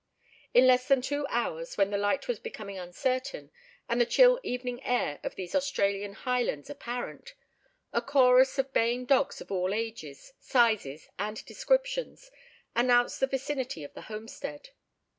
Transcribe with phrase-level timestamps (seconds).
[0.51, 3.51] In less than two hours, when the light was becoming uncertain,
[3.87, 7.35] and the chill evening air of these Australian highlands apparent,
[7.93, 12.31] a chorus of baying dogs of all ages, sizes and descriptions
[12.75, 14.69] announced the vicinity of the homestead.